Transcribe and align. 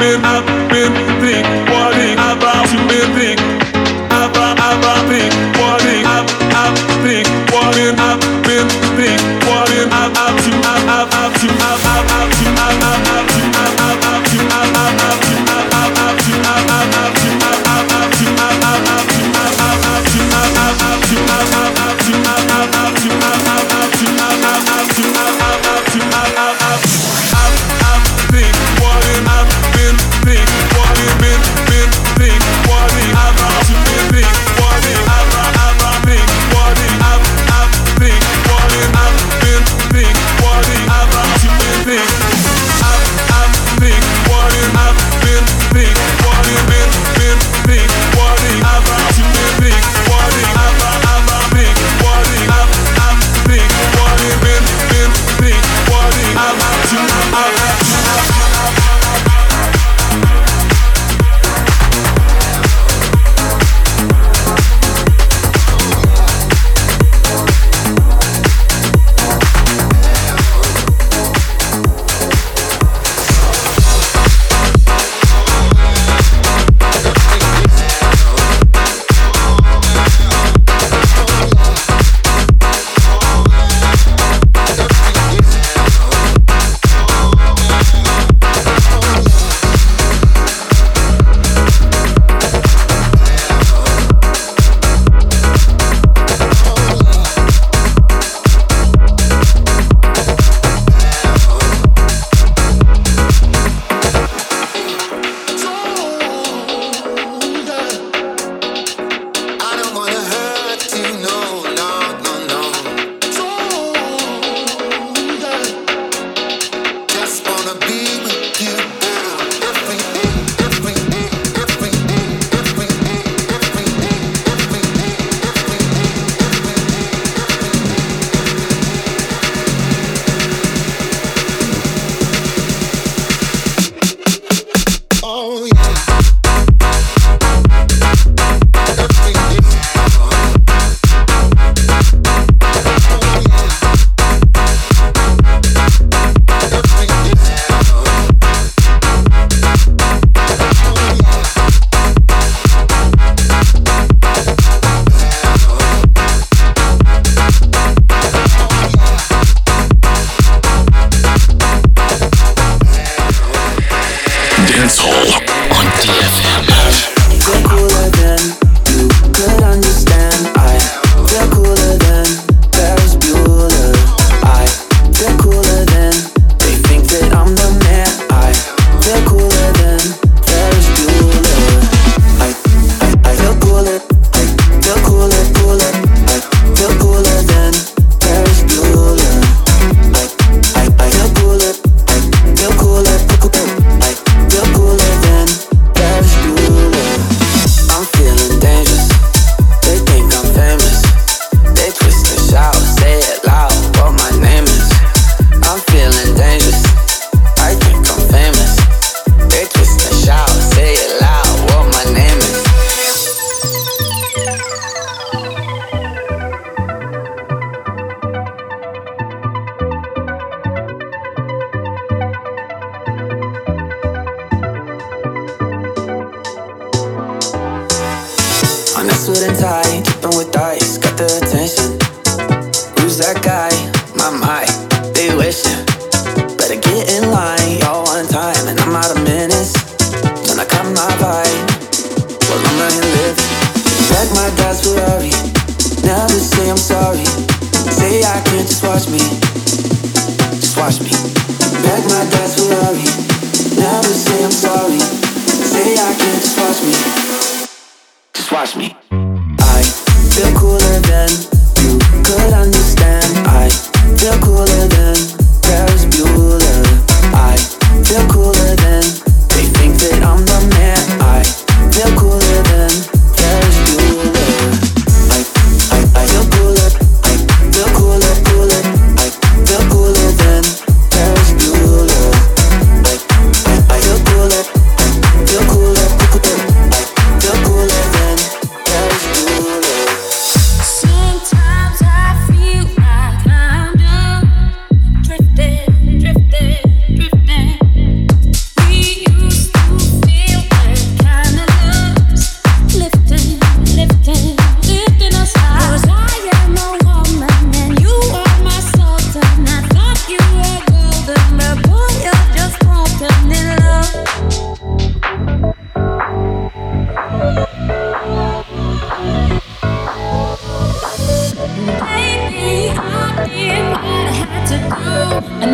coming 0.00 0.24
up. 0.24 0.59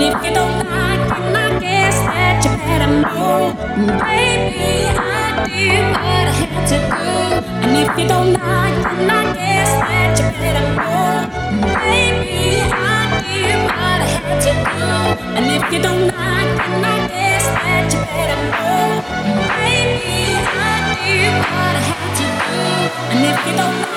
if 0.07 0.25
you 0.25 0.33
don't 0.35 0.59
like 0.65 1.03
him, 1.19 1.35
I 1.35 1.59
guess 1.59 1.99
that 1.99 2.45
you 2.45 2.53
better 2.63 2.91
know. 3.03 3.55
Baby, 4.07 4.87
I 4.95 5.47
did 5.51 5.83
what 5.91 6.27
I 6.31 6.37
had 6.41 6.63
to 6.71 6.79
do. 6.95 7.11
And 7.65 7.73
if 7.83 7.91
you 7.99 8.07
don't 8.07 8.33
like 8.33 8.79
him, 8.87 9.11
I 9.11 9.23
guess 9.35 9.71
that 9.83 10.15
you 10.19 10.29
better 10.39 10.67
know. 10.79 11.27
Baby, 11.91 12.63
I 12.71 13.03
did 13.27 13.59
what 13.67 13.99
I 13.99 14.11
had 14.15 14.39
to 14.47 14.53
do. 14.77 14.91
And 15.37 15.47
if 15.57 15.65
you 15.73 15.81
don't 15.83 16.07
like 16.07 16.55
him, 16.63 16.85
I 16.85 16.99
guess 17.11 17.45
that 17.65 17.85
you 17.93 18.01
better 18.15 18.41
know. 18.55 19.03
Baby, 19.59 20.39
I 20.55 20.95
did 21.03 21.35
what 21.51 21.75
I 21.75 21.85
had 21.91 22.11
to 22.21 22.27
do. 22.47 22.63
And 23.11 23.21
if 23.27 23.39
you 23.47 23.55
don't 23.59 23.79
like 23.83 23.96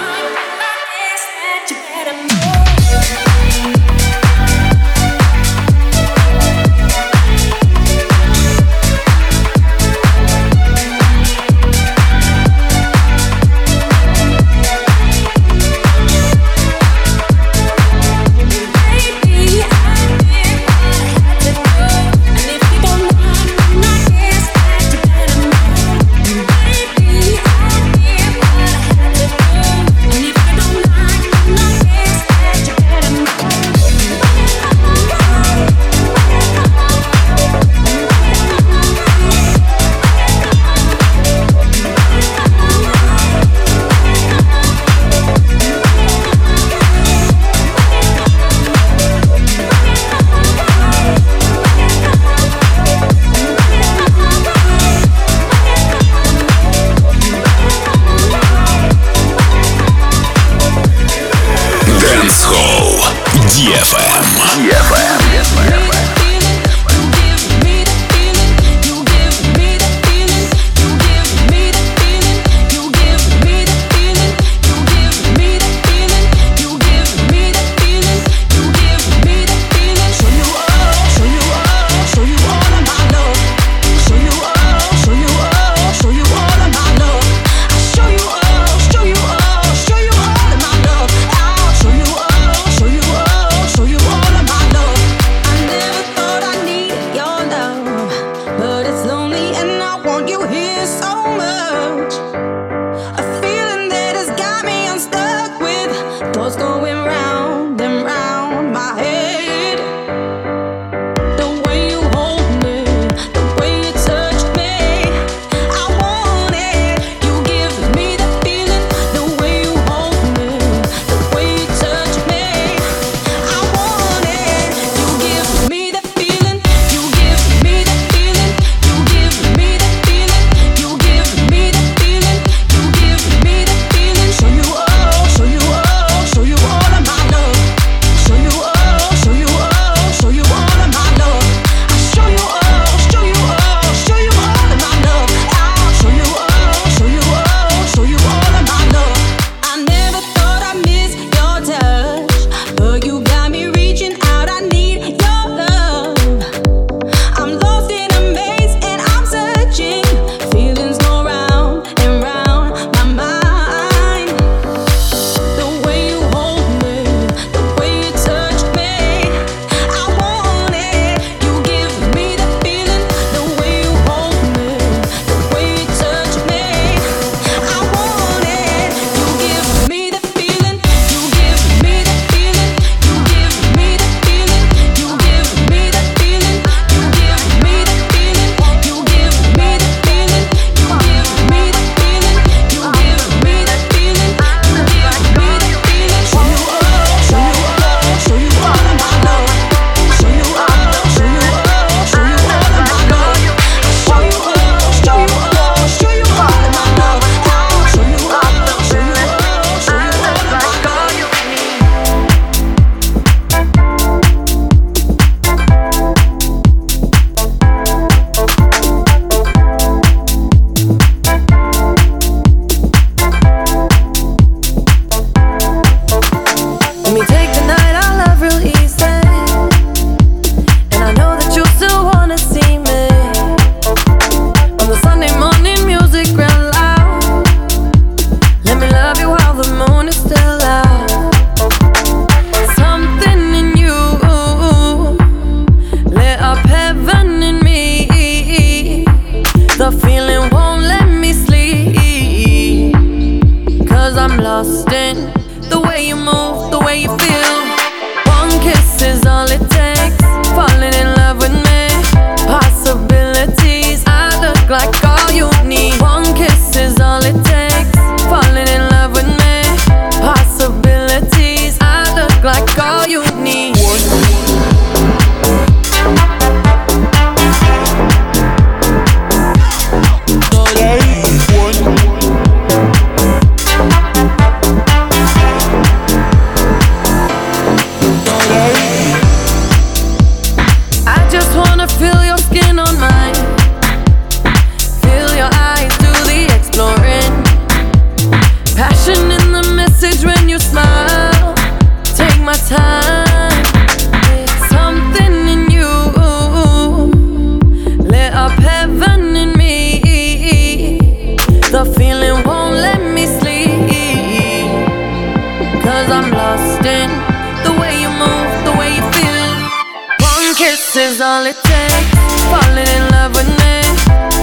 all 321.39 321.45
it 321.45 321.55
takes. 321.63 322.09
Falling 322.51 322.89
in 322.97 323.11
love 323.11 323.33
with 323.35 323.47
me, 323.59 323.81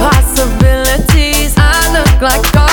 possibilities. 0.00 1.54
I 1.58 1.92
look 1.92 2.22
like. 2.22 2.65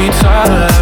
We 0.00 0.08
touch. 0.08 0.79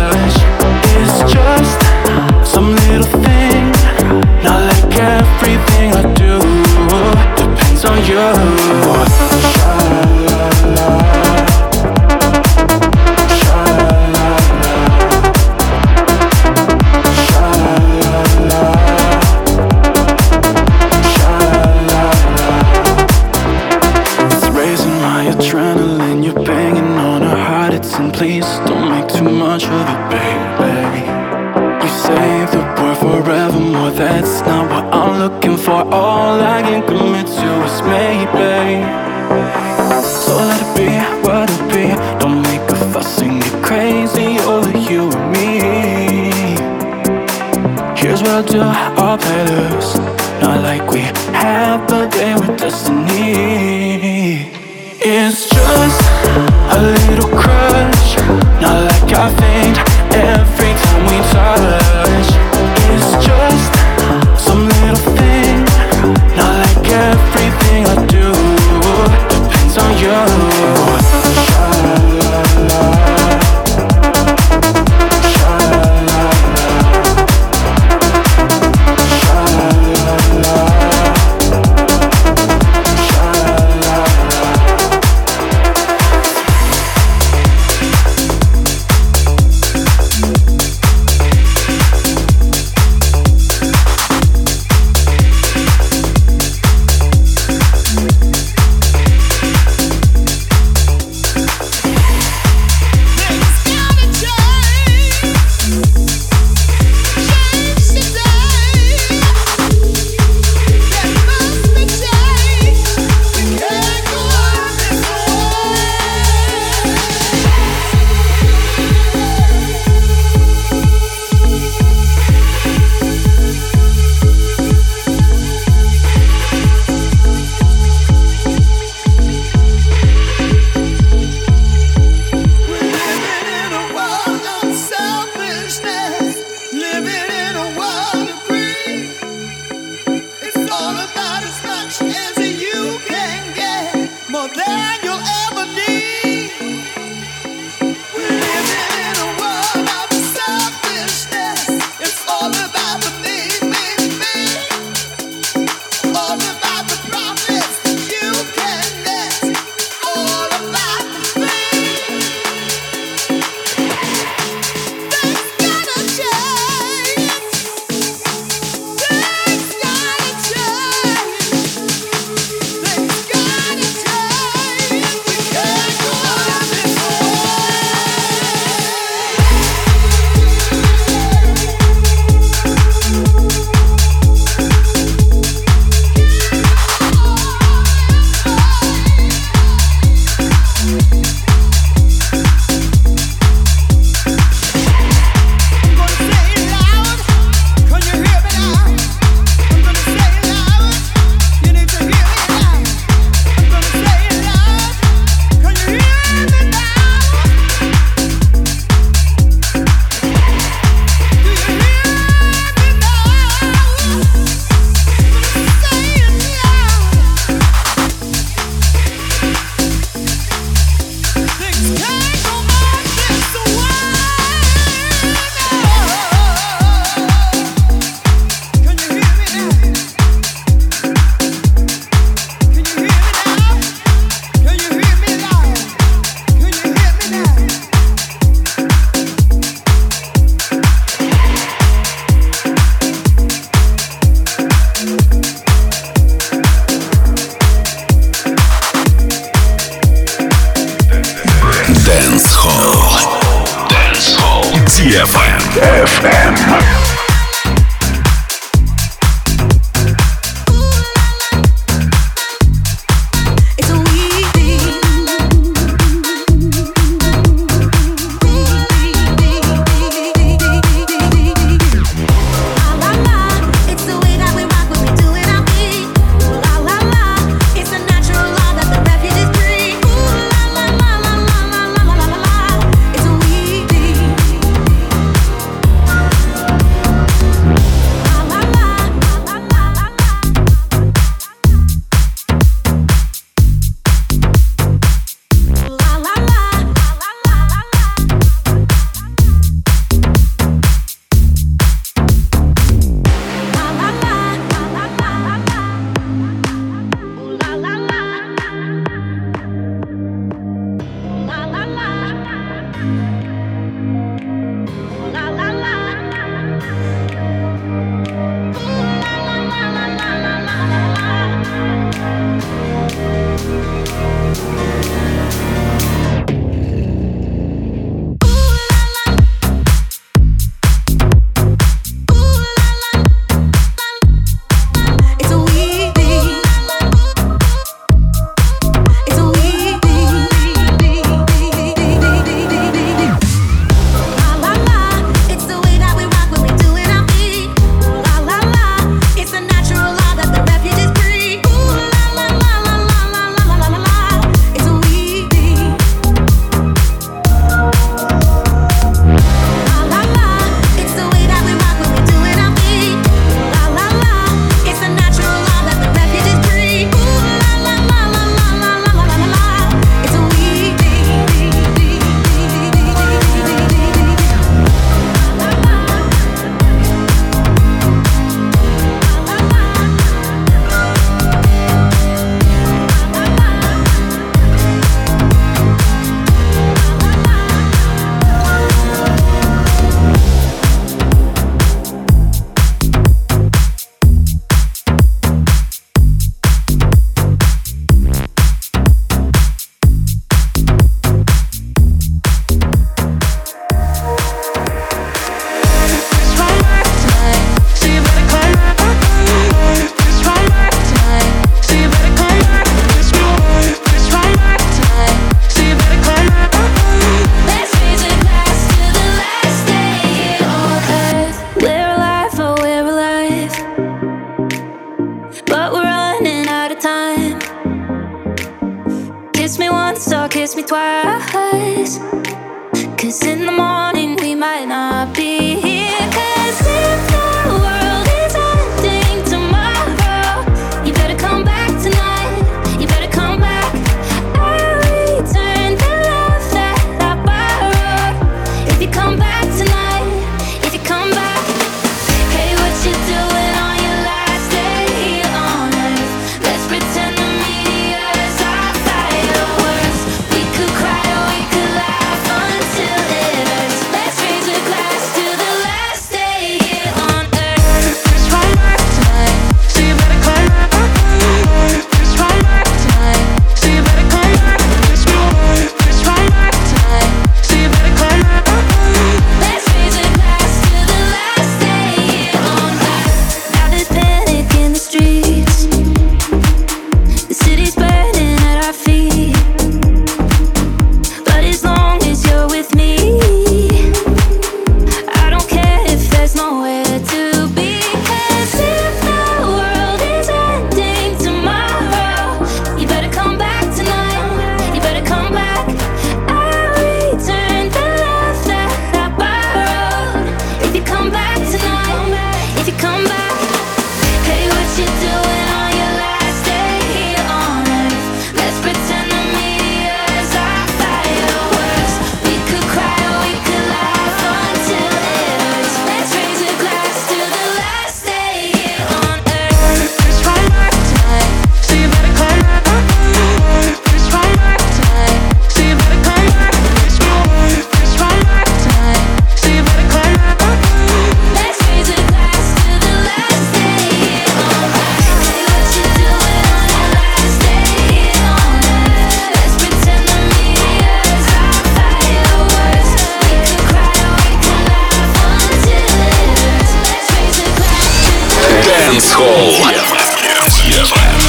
Dance 559.19 559.33
Hall. 559.33 561.48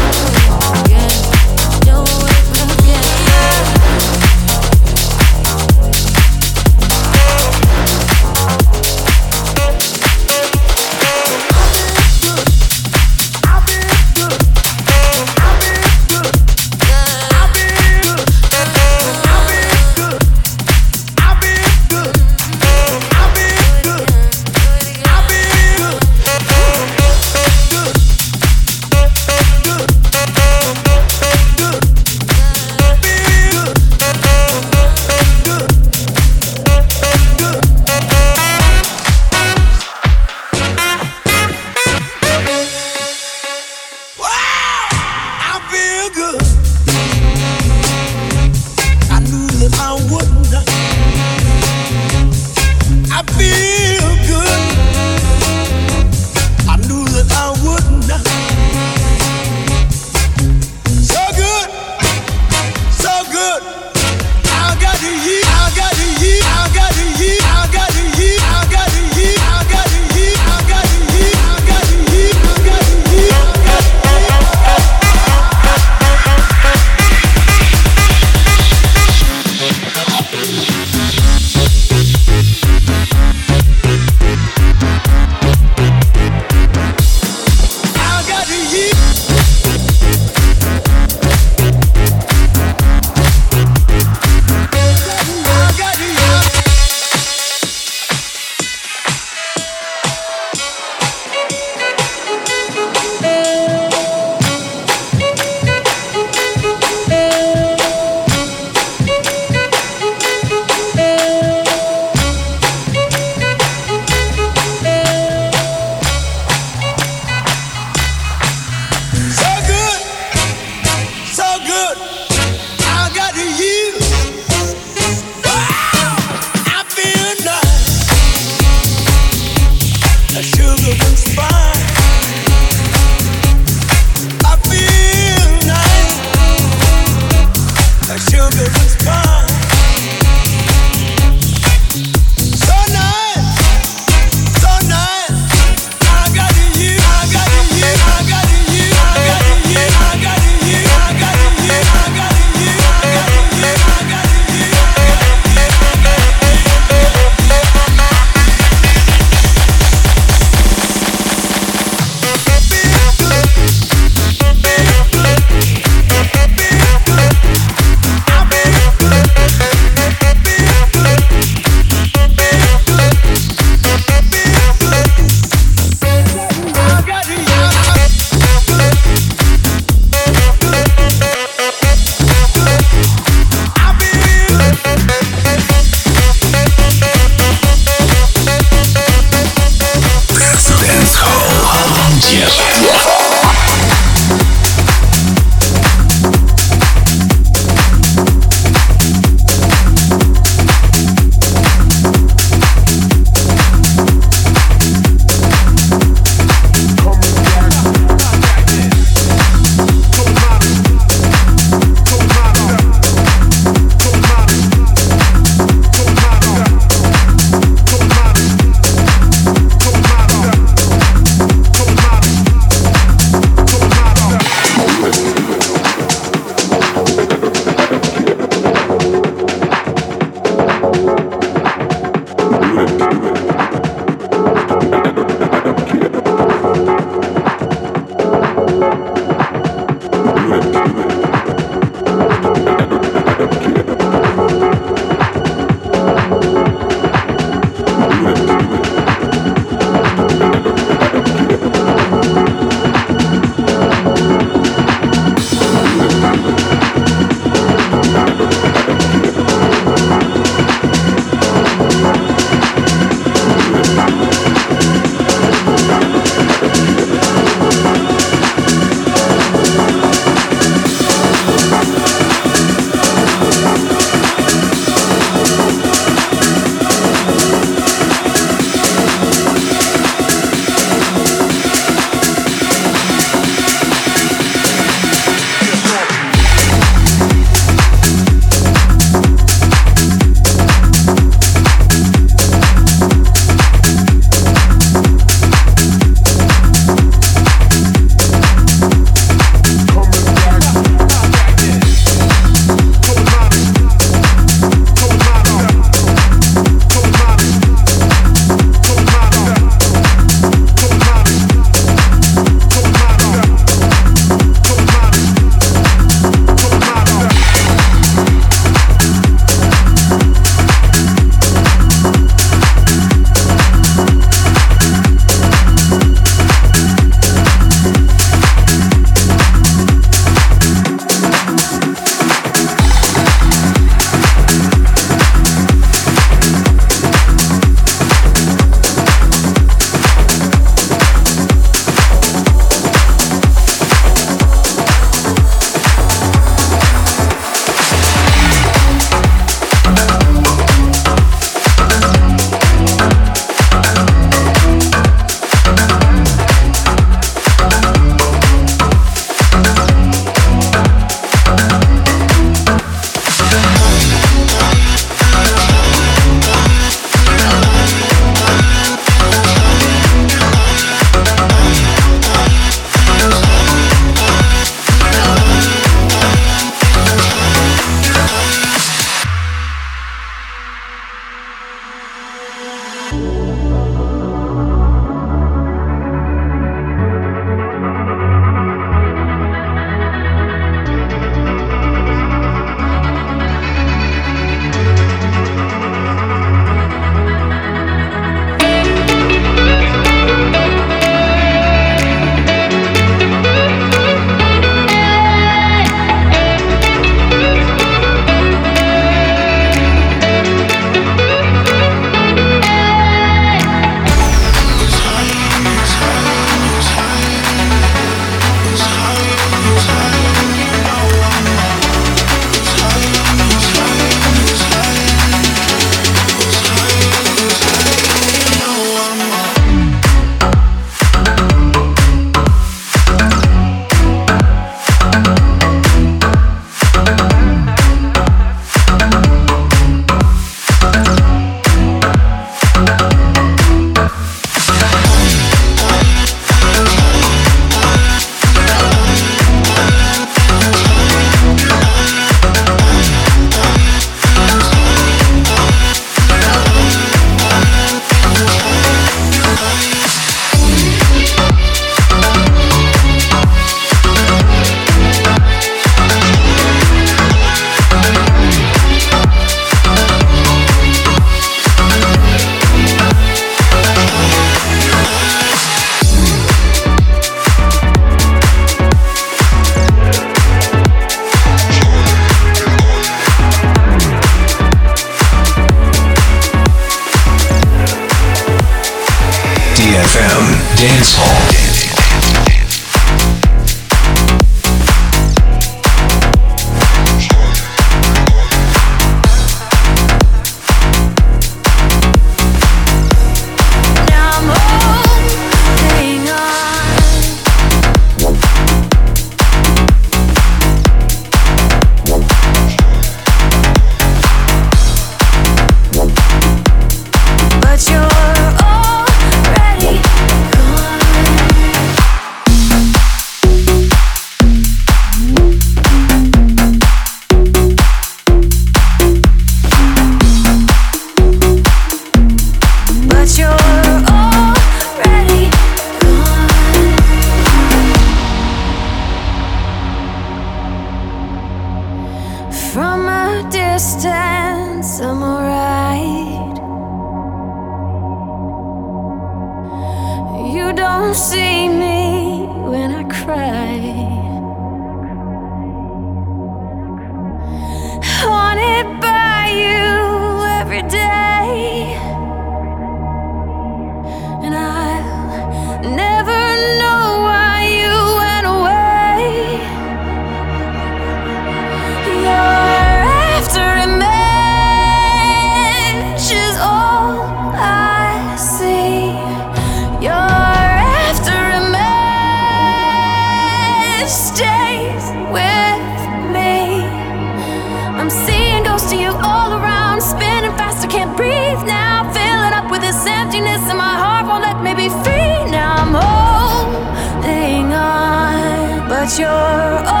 Free. 599.17 599.25
Now 599.25 600.00